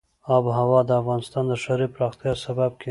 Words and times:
آب 0.35 0.43
وهوا 0.47 0.79
د 0.87 0.91
افغانستان 1.01 1.43
د 1.47 1.53
ښاري 1.63 1.87
پراختیا 1.95 2.31
سبب 2.45 2.69
کېږي. 2.73 2.79